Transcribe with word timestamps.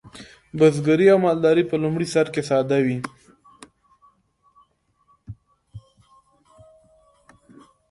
بزګري 0.57 1.05
او 1.13 1.19
مالداري 1.25 1.63
په 1.67 1.75
لومړي 1.83 2.07
سر 2.13 2.27
کې 2.33 2.41
ساده 2.49 2.77
وې. 2.85 2.97